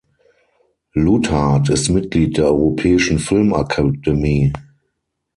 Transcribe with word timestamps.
Luthardt 0.95 1.69
ist 1.69 1.89
Mitglied 1.89 2.37
der 2.39 2.45
Europäischen 2.45 3.19
Filmakademie. 3.19 4.51